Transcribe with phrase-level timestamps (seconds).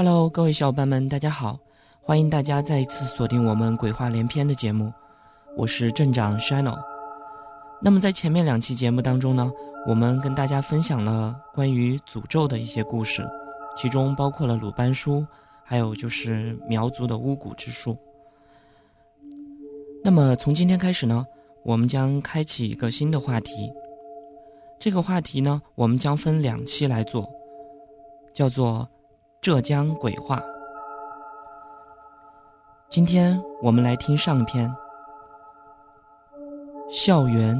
[0.00, 1.58] Hello，各位小伙伴们，大家好！
[2.00, 4.92] 欢迎大家再一次锁定我们《鬼话连篇》的节目，
[5.56, 6.78] 我是镇长 Shino。
[7.82, 9.50] 那么在前面两期节目当中呢，
[9.88, 13.28] 我们跟大家分享了关于诅咒的一些故事，
[13.74, 15.26] 其中包括了鲁班书，
[15.64, 17.98] 还有就是苗族的巫蛊之术。
[20.04, 21.26] 那么从今天开始呢，
[21.64, 23.68] 我们将开启一个新的话题。
[24.78, 27.28] 这个话题呢，我们将分两期来做，
[28.32, 28.88] 叫做。
[29.40, 30.42] 浙江鬼话。
[32.88, 34.68] 今天我们来听上篇
[36.90, 37.56] 《校园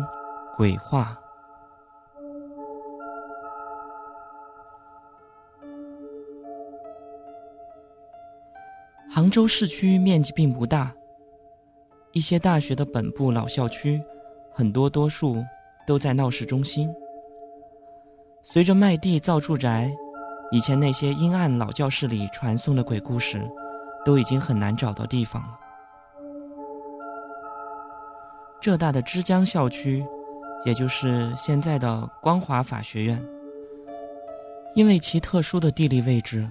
[0.56, 1.17] 鬼话》。
[9.09, 10.93] 杭州市区面积并不大，
[12.11, 14.03] 一些大学的本部老校区，
[14.53, 15.45] 很多多数
[15.87, 16.93] 都在闹市中心。
[18.43, 19.97] 随着卖地造住宅。
[20.50, 23.46] 以前那些阴暗老教室里传颂的鬼故事，
[24.02, 25.58] 都已经很难找到地方了。
[28.58, 30.02] 浙大的枝江校区，
[30.64, 33.22] 也就是现在的光华法学院，
[34.74, 36.48] 因为其特殊的地理位置，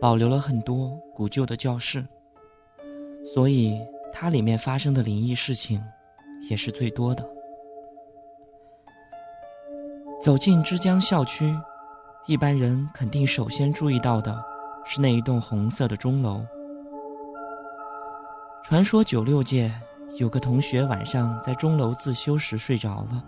[0.00, 2.04] 保留了很多古旧的教室，
[3.24, 3.80] 所以
[4.12, 5.82] 它里面发生的灵异事情，
[6.50, 7.26] 也是最多的。
[10.22, 11.50] 走进枝江校区。
[12.26, 14.40] 一般人肯定首先注意到的
[14.84, 16.44] 是那一栋红色的钟楼。
[18.62, 19.72] 传说九六届
[20.16, 23.24] 有个同学晚上在钟楼自修时睡着了，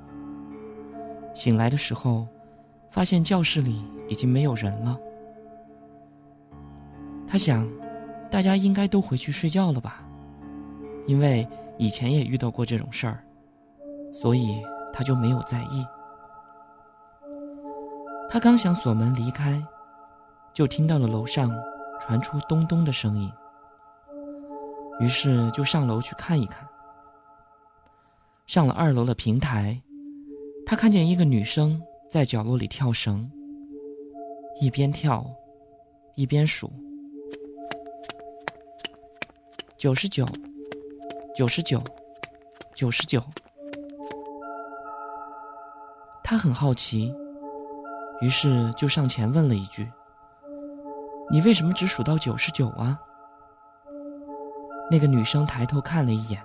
[1.34, 2.28] 醒来的时候，
[2.90, 4.96] 发现教室里已经没有人了。
[7.26, 7.68] 他想，
[8.30, 10.04] 大家应该都回去睡觉了吧，
[11.06, 11.48] 因为
[11.78, 13.24] 以前也遇到过这种事儿，
[14.12, 15.84] 所以他就没有在意。
[18.32, 19.62] 他刚想锁门离开，
[20.54, 21.54] 就听到了楼上
[22.00, 23.30] 传出咚咚的声音。
[25.00, 26.66] 于是就上楼去看一看。
[28.46, 29.78] 上了二楼的平台，
[30.64, 31.78] 他看见一个女生
[32.10, 33.30] 在角落里跳绳，
[34.58, 35.26] 一边跳，
[36.16, 36.72] 一边数：
[39.76, 40.26] 九十九，
[41.36, 41.78] 九十九，
[42.74, 43.22] 九十九。
[46.24, 47.14] 他很好奇。
[48.22, 49.90] 于是就上前问了一句
[51.28, 52.96] ：“你为什么只数到九十九啊？”
[54.88, 56.40] 那个女生抬头看了一眼，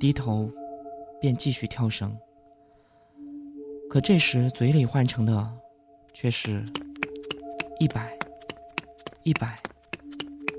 [0.00, 0.50] 低头，
[1.20, 2.16] 便继续跳绳。
[3.90, 5.52] 可这时嘴里换成的，
[6.14, 6.64] 却是
[7.78, 8.16] 一百、
[9.22, 9.58] 一百、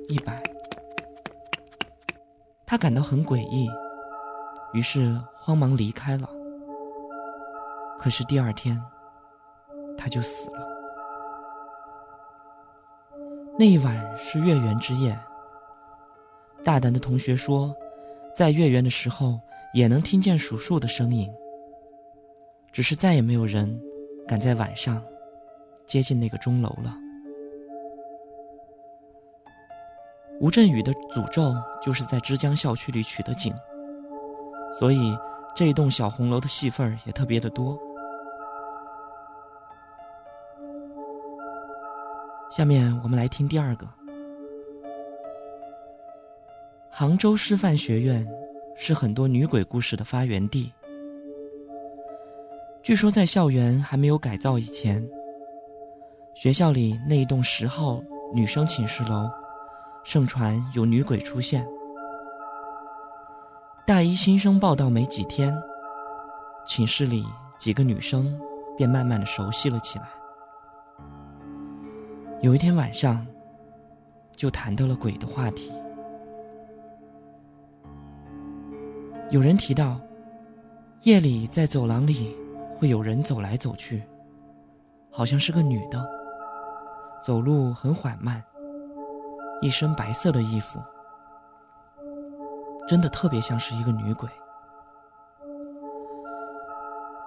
[0.07, 0.39] 一百。
[2.63, 3.67] 他感到很诡异，
[4.71, 6.29] 于是慌忙离开了。
[7.97, 8.79] 可是第二天。
[9.97, 10.67] 他就死了。
[13.57, 15.17] 那一晚是月圆之夜。
[16.63, 17.73] 大胆的同学说，
[18.35, 19.39] 在月圆的时候
[19.73, 21.31] 也能听见数数的声音。
[22.71, 23.81] 只是再也没有人
[24.27, 25.01] 敢在晚上
[25.85, 26.93] 接近那个钟楼了。
[30.41, 33.53] 吴镇宇的诅咒就是在枝江校区里取的景，
[34.77, 35.17] 所以
[35.55, 37.79] 这一栋小红楼的戏份也特别的多。
[42.55, 43.85] 下面我们来听第二个。
[46.89, 48.25] 杭州师范学院
[48.77, 50.71] 是很多女鬼故事的发源地。
[52.81, 55.05] 据说在校园还没有改造以前，
[56.33, 58.01] 学校里那一栋十号
[58.33, 59.29] 女生寝室楼，
[60.05, 61.67] 盛传有女鬼出现。
[63.85, 65.53] 大一新生报到没几天，
[66.65, 67.25] 寝室里
[67.57, 68.39] 几个女生
[68.77, 70.07] 便慢慢的熟悉了起来。
[72.41, 73.25] 有一天晚上，
[74.35, 75.71] 就谈到了鬼的话题。
[79.31, 79.99] 有人提到，
[81.01, 82.35] 夜里在走廊里
[82.75, 84.03] 会有人走来走去，
[85.09, 86.07] 好像是个女的，
[87.23, 88.43] 走路很缓慢，
[89.61, 90.79] 一身白色的衣服。
[92.87, 94.29] 真的特别像是一个女鬼。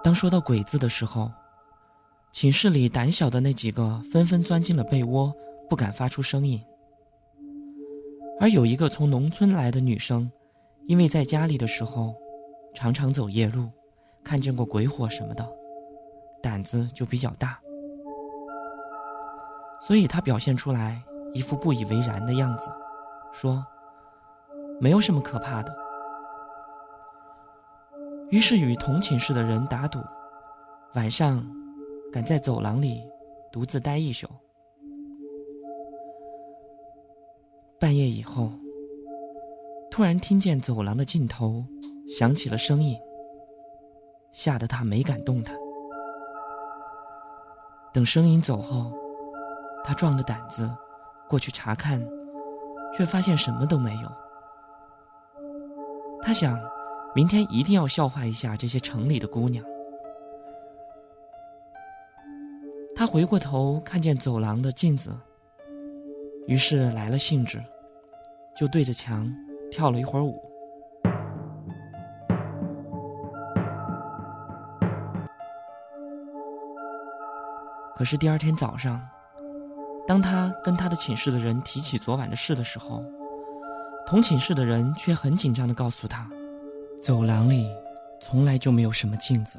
[0.01, 1.29] 当说到“鬼”字的时候，
[2.31, 5.33] 寝室里胆小的那几个纷纷钻进了被窝，
[5.67, 6.61] 不敢发出声音。
[8.39, 10.31] 而有一个从农村来的女生，
[10.85, 12.15] 因为在家里的时候
[12.73, 13.69] 常常走夜路，
[14.23, 15.45] 看见过鬼火什么的，
[16.41, 17.59] 胆子就比较大，
[19.81, 21.01] 所以她表现出来
[21.33, 22.71] 一副不以为然的样子，
[23.33, 23.65] 说
[24.79, 25.75] ：“没有什么可怕的。”
[28.29, 29.99] 于是与同寝室的人打赌，
[30.93, 31.43] 晚上
[32.11, 33.01] 敢在走廊里
[33.51, 34.27] 独自待一宿。
[37.79, 38.51] 半夜以后，
[39.89, 41.63] 突然听见走廊的尽头
[42.07, 42.97] 响起了声音，
[44.31, 45.55] 吓得他没敢动弹。
[47.93, 48.91] 等声音走后，
[49.83, 50.69] 他壮着胆子
[51.27, 52.05] 过去查看，
[52.93, 54.11] 却发现什么都没有。
[56.21, 56.59] 他想。
[57.15, 59.65] 明天一定要笑话一下这些城里的姑娘。
[62.99, 65.17] 他回过头看见走廊的镜子，
[66.47, 67.63] 于是来了兴致，
[68.53, 69.33] 就对着墙
[69.71, 70.37] 跳了一会儿舞。
[77.95, 79.01] 可是第二天早上，
[80.05, 83.01] 当他跟他的寝室的人提起昨晚的事的时候，
[84.05, 86.29] 同寝室的人却很紧张的告诉他。
[87.01, 87.65] 走廊里
[88.19, 89.57] 从来就没有什么镜子。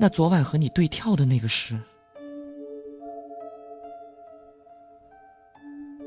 [0.00, 1.78] 那昨晚和你对跳的那个是？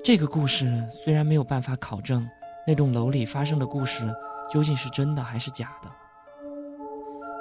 [0.04, 2.28] 这个故事虽然没有办法考证
[2.66, 4.12] 那栋楼里发生的故事
[4.50, 5.90] 究竟是真的还是假的，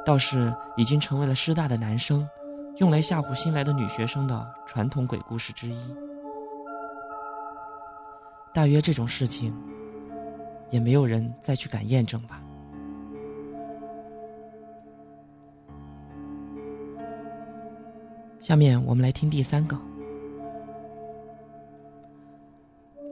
[0.05, 2.29] 倒是已经成为了师大的男生
[2.77, 5.97] 用来吓唬新来的女学生的传统鬼故事之一。
[8.53, 9.57] 大约这种事情，
[10.69, 12.43] 也没有人再去敢验证吧。
[18.39, 19.90] 下面我们来听第三个。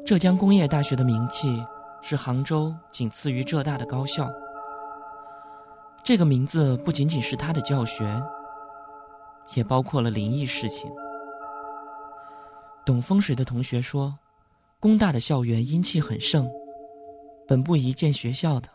[0.09, 1.63] 浙江工业大学的名气
[2.01, 4.33] 是杭州仅次于浙大的高校。
[6.03, 8.19] 这个名字不仅仅是他的教学，
[9.55, 10.91] 也包括了灵异事情。
[12.87, 14.19] 懂风水的同学说，
[14.81, 16.51] 工大的校园阴气很盛，
[17.47, 18.69] 本不宜建学校的。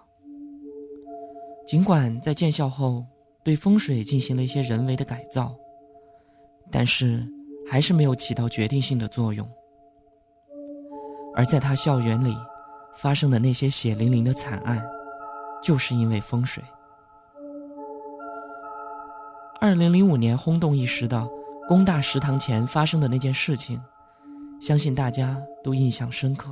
[1.65, 3.03] 尽管在建校后
[3.43, 5.51] 对风水进行了一些人为的改造。
[6.71, 7.27] 但是，
[7.67, 9.49] 还是没有起到决定性的作用。
[11.35, 12.37] 而在他校园里
[12.95, 14.85] 发生的那些血淋淋的惨案，
[15.61, 16.63] 就是因为风水。
[19.59, 21.27] 二零零五年轰动一时的
[21.67, 23.81] 工大食堂前发生的那件事情，
[24.59, 26.51] 相信大家都印象深刻。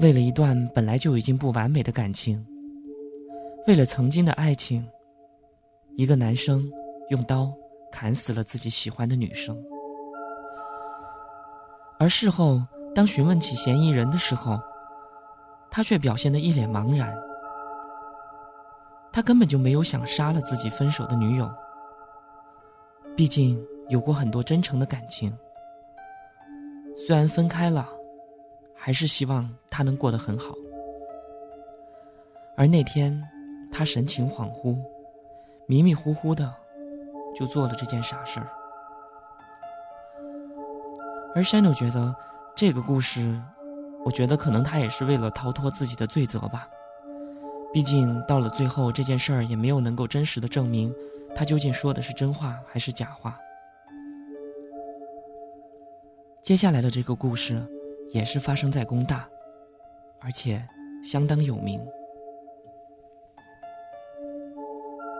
[0.00, 2.44] 为了一段本来就已经不完美的感情，
[3.66, 4.86] 为了曾经的爱情，
[5.96, 6.70] 一个男生
[7.10, 7.52] 用刀。
[7.92, 9.60] 砍死了自己喜欢的女生，
[12.00, 12.62] 而事后
[12.94, 14.58] 当询问起嫌疑人的时候，
[15.70, 17.14] 他却表现得一脸茫然。
[19.12, 21.46] 他根本就没有想杀了自己分手的女友，
[23.14, 25.30] 毕竟有过很多真诚的感情。
[26.96, 27.86] 虽然分开了，
[28.74, 30.54] 还是希望她能过得很好。
[32.56, 33.22] 而那天，
[33.70, 34.76] 他神情恍惚，
[35.66, 36.50] 迷迷糊糊的。
[37.32, 38.50] 就做了这件傻事儿，
[41.34, 42.14] 而山牛觉得
[42.56, 43.40] 这个故事，
[44.04, 46.68] 我觉得可能他也是为了逃脱自己的罪责吧。
[47.72, 50.92] 毕竟到了最后，这件事儿也没有能够真实的证明
[51.34, 53.38] 他究竟说的是真话还是假话。
[56.42, 57.64] 接下来的这个故事，
[58.12, 59.28] 也是发生在工大，
[60.20, 60.66] 而且
[61.04, 61.80] 相当有名。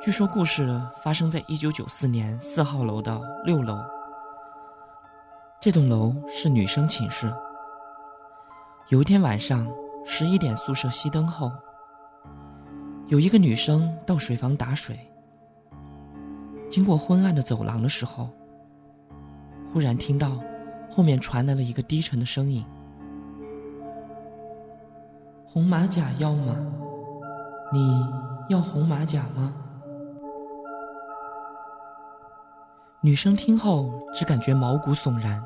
[0.03, 3.79] 据说故事发生在一九九四年四号楼的六楼。
[5.63, 7.31] 这栋楼是女生寝室。
[8.89, 9.71] 有一天晚上
[10.07, 11.53] 十一点，宿舍熄灯后，
[13.09, 14.99] 有一个女生到水房打水。
[16.71, 18.31] 经过昏暗的走廊的时候，
[19.71, 20.41] 忽然听到
[20.89, 22.65] 后面传来了一个低沉的声音
[25.45, 26.57] ：“红马甲要吗？
[27.71, 28.09] 你
[28.49, 29.55] 要红马甲吗？”
[33.03, 35.43] 女生听后只感觉毛骨悚然，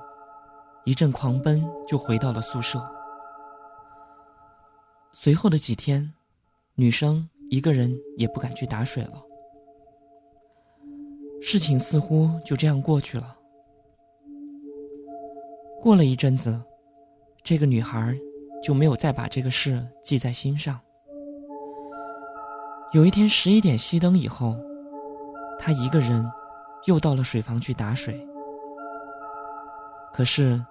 [0.85, 2.85] 一阵狂奔就回到了宿舍。
[5.13, 6.13] 随后的几天，
[6.75, 9.23] 女生一个人也不敢去打水了。
[11.41, 13.37] 事情似乎就这样过去了。
[15.81, 16.61] 过了一阵子，
[17.45, 18.19] 这个女孩
[18.65, 20.81] 就没有再把这个事记在心上。
[22.93, 24.57] 有一天十一点熄灯以后，
[25.57, 26.29] 她一个人
[26.87, 28.27] 又到了水房去打水。
[30.13, 30.65] 可是，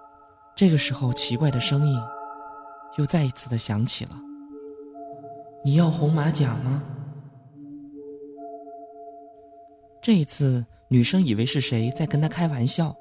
[0.56, 2.00] 这个时候奇怪的声音
[2.96, 4.12] 又再一次的响起了
[5.64, 6.82] ：“你要红马甲吗？”
[10.00, 12.94] 这一次，女生以为是谁在跟她开玩笑，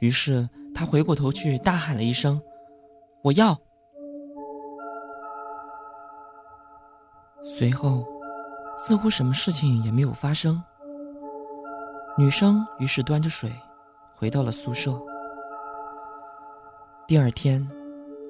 [0.00, 2.40] 于是她回过头去大喊了一声
[3.22, 3.56] ：“我要！”
[7.42, 8.04] 随后，
[8.76, 10.62] 似乎什么事情也没有发生。
[12.18, 13.48] 女生于是端着水，
[14.16, 15.00] 回到了宿舍。
[17.06, 17.64] 第二天，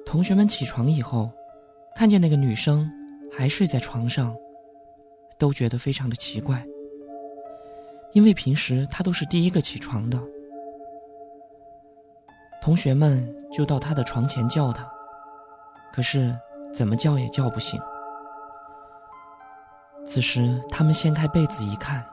[0.05, 1.31] 同学们起床以后，
[1.95, 2.87] 看见那个女生
[3.35, 4.37] 还睡在床上，
[5.39, 6.63] 都觉得非常的奇怪。
[8.11, 10.21] 因为平时她都是第一个起床的。
[12.61, 14.87] 同学们就到她的床前叫她，
[15.91, 16.31] 可是
[16.71, 17.81] 怎么叫也叫不醒。
[20.05, 22.05] 此时，他们掀开被子一看，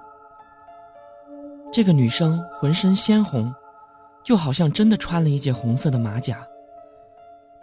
[1.76, 3.54] 这个女生浑身鲜红，
[4.24, 6.42] 就好像真的穿了一件红色的马甲，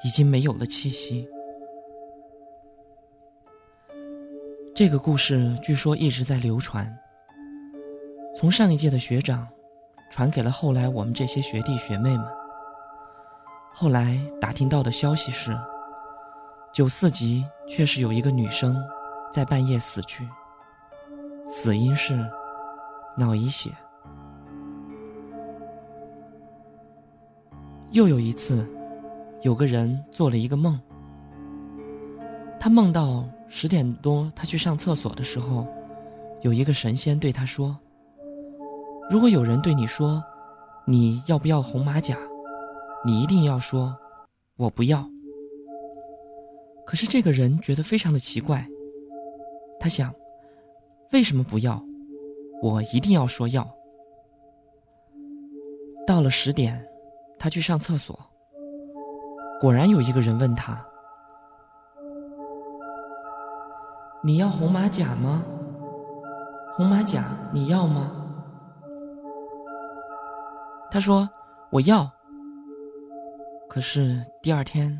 [0.03, 1.27] 已经没有了气息。
[4.75, 6.95] 这个故事据说一直在流传，
[8.35, 9.47] 从上一届的学长
[10.11, 12.27] 传给了后来我们这些学弟学妹们。
[13.73, 15.57] 后来打听到的消息是，
[16.71, 18.79] 九四级确实有一个女生。
[19.31, 20.29] 在半夜死去，
[21.49, 22.23] 死因是
[23.17, 23.71] 脑溢血。
[27.93, 28.67] 又有一次，
[29.43, 30.79] 有个人做了一个梦，
[32.59, 35.67] 他梦到十点多，他去上厕所的时候，
[36.41, 37.77] 有一个神仙对他说
[39.11, 40.23] ：“如果有人对你说
[40.87, 42.17] 你要不要红马甲，
[43.05, 43.95] 你一定要说
[44.57, 45.07] 我不要。”
[46.87, 48.67] 可是这个人觉得非常的奇怪。
[49.79, 50.11] 他想，
[51.11, 51.79] 为什么不要？
[52.59, 53.69] 我一定要说要。
[56.07, 56.83] 到了十点，
[57.43, 58.17] 他去上厕所，
[59.59, 60.81] 果然有一个人问他
[64.23, 65.43] ：“你要红马甲吗？
[66.73, 68.09] 红马甲你要吗？”
[70.89, 71.29] 他说
[71.69, 72.09] ：“我要。”
[73.67, 74.97] 可是第二天，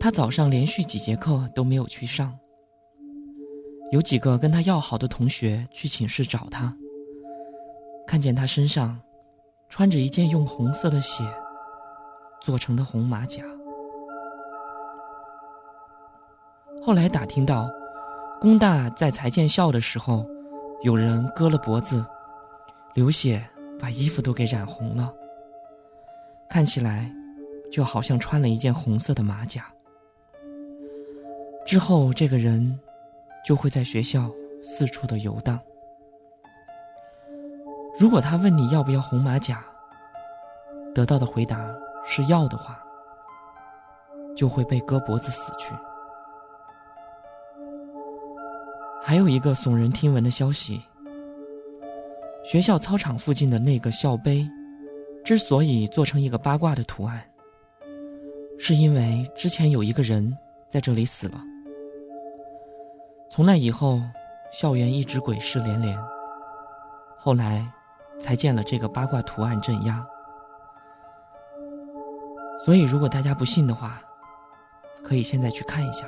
[0.00, 2.34] 他早上连续几节课都没有去上。
[3.90, 6.74] 有几个跟他要好的同学去寝室找他，
[8.06, 8.98] 看见他身上
[9.68, 11.22] 穿着一件用红色的血
[12.40, 13.42] 做成的红马甲。
[16.82, 17.70] 后来打听到，
[18.40, 20.26] 工大在裁建校的时候，
[20.82, 22.04] 有人割了脖子，
[22.94, 23.46] 流血
[23.78, 25.12] 把衣服都给染红了，
[26.48, 27.12] 看起来
[27.70, 29.72] 就好像穿了一件红色的马甲。
[31.66, 32.78] 之后这个人。
[33.44, 34.30] 就会在学校
[34.62, 35.58] 四处的游荡。
[37.98, 39.64] 如果他问你要不要红马甲，
[40.94, 41.68] 得到的回答
[42.04, 42.80] 是要的话，
[44.36, 45.74] 就会被割脖子死去。
[49.02, 50.80] 还有一个耸人听闻的消息：
[52.44, 54.48] 学校操场附近的那个校碑，
[55.24, 57.20] 之所以做成一个八卦的图案，
[58.60, 60.36] 是因为之前有一个人
[60.68, 61.42] 在这里死了。
[63.28, 64.00] 从那以后，
[64.52, 65.98] 校园一直鬼事连连。
[67.16, 67.68] 后来，
[68.18, 70.06] 才建了这个八卦图案镇压。
[72.64, 74.00] 所以，如果大家不信的话，
[75.02, 76.06] 可以现在去看一下，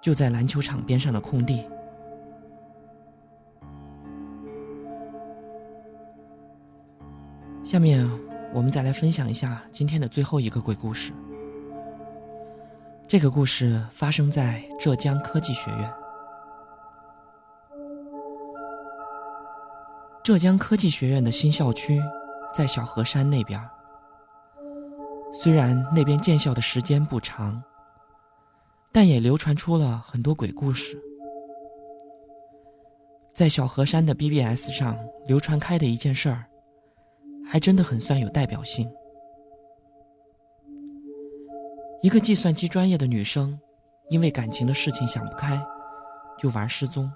[0.00, 1.66] 就在篮球场边上的空地。
[7.64, 8.08] 下面，
[8.52, 11.12] 我们再来分享一下今天的最后一个鬼故事。
[13.08, 16.05] 这个故事发生在浙江科技学院。
[20.26, 22.02] 浙江科技学院的新校区
[22.52, 23.60] 在小河山那边。
[25.32, 27.62] 虽然那边建校的时间不长，
[28.90, 31.00] 但也流传出了很多鬼故事。
[33.32, 36.44] 在小河山的 BBS 上流传开的一件事儿，
[37.46, 38.92] 还真的很算有代表性。
[42.02, 43.56] 一个计算机专业的女生，
[44.08, 45.64] 因为感情的事情想不开，
[46.36, 47.08] 就玩失踪。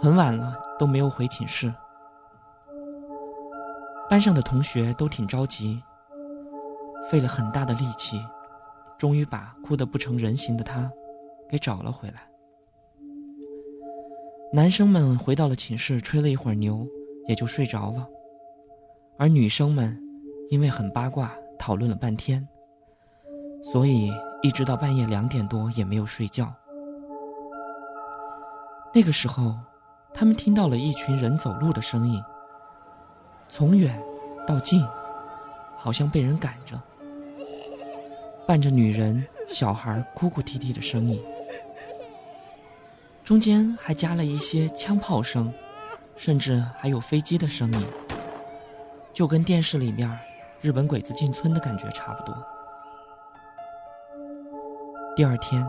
[0.00, 1.72] 很晚了都没有回寝室，
[4.08, 5.82] 班上的同学都挺着急，
[7.10, 8.20] 费了很大的力气，
[8.98, 10.90] 终于把哭得不成人形的他
[11.48, 12.28] 给找了回来。
[14.52, 16.86] 男生们回到了寝室，吹了一会儿牛，
[17.26, 18.06] 也就睡着了，
[19.16, 19.98] 而女生们
[20.50, 22.46] 因为很八卦，讨论了半天。
[23.62, 26.52] 所以一直到半夜两点多也没有睡觉。
[28.92, 29.54] 那个时候，
[30.12, 32.22] 他们听到了一群人走路的声音，
[33.54, 34.02] 从远
[34.46, 34.82] 到近，
[35.76, 36.80] 好像被人赶着，
[38.46, 41.22] 伴着女人、小孩哭哭啼啼的声音，
[43.22, 45.52] 中间还加了一些枪炮声，
[46.16, 47.86] 甚至还有飞机的声音，
[49.12, 50.18] 就跟电视里面
[50.62, 52.34] 日本鬼子进村的感觉差不多。
[55.14, 55.62] 第二天。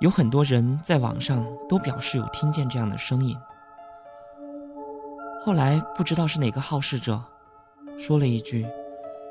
[0.00, 3.36] 有很多人在网上都表示有听见这样的声音。
[5.40, 7.22] 后来不知道是哪个好事者，
[7.98, 8.66] 说了一句：“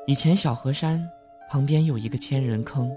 [0.08, 1.08] 以前小河山
[1.50, 2.92] 旁边有一个千人坑。”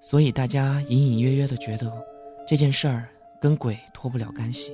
[0.00, 1.92] 所以大家隐隐约约的觉得
[2.46, 3.08] 这件事儿
[3.40, 4.72] 跟鬼脱不了干系，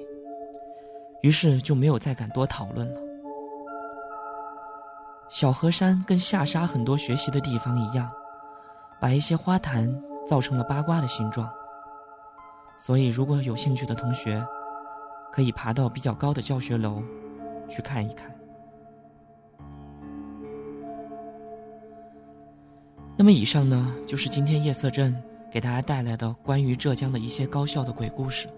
[1.22, 3.00] 于是就没有再敢多讨论了。
[5.28, 8.10] 小河山跟下沙很多学习的地方一样，
[9.00, 9.92] 把一些花坛。
[10.26, 11.52] 造成了八卦的形状，
[12.78, 14.42] 所以如果有兴趣的同学，
[15.34, 17.02] 可以爬到比较高的教学楼
[17.68, 18.32] 去看一看。
[23.16, 28.48] 那么以上呢，就是今天夜色镇给大家带来的关于浙江的一些高校的鬼故事。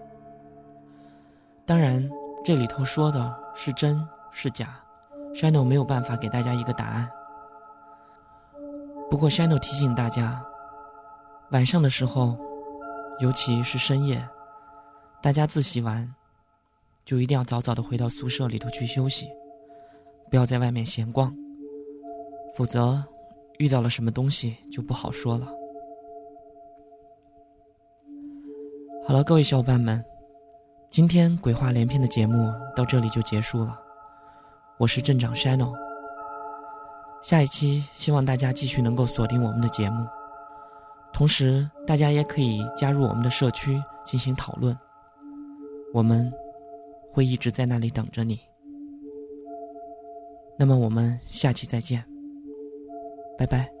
[1.65, 2.07] 当然，
[2.45, 4.79] 这里头说的是真是假
[5.33, 7.09] ，Shino 没有办法给大家一个答案。
[9.09, 10.39] 不过 Shino 提醒大家。
[11.49, 12.37] 晚上的时候，
[13.19, 14.29] 尤其是深夜，
[15.23, 16.13] 大家自习完，
[17.07, 19.29] 就一定要早早的回到宿舍里头去休息，
[20.29, 21.33] 不要在外面闲逛，
[22.53, 23.01] 否则
[23.59, 25.47] 遇到了什么东西就不好说了。
[29.07, 30.03] 好了，各位小伙伴们，
[30.89, 33.79] 今天鬼话连篇的节目到这里就结束了，
[34.77, 35.73] 我是镇长 Shino，
[37.21, 40.05] 下一期希望大家继续能够锁定我们的节目。
[41.13, 44.77] 同时，大家也可以加入我们的社区进行讨论，
[45.93, 46.29] 我们
[47.17, 48.39] 会一直在那里等着你。
[50.55, 52.05] 那么，我们下期再见，
[53.39, 53.76] 拜拜。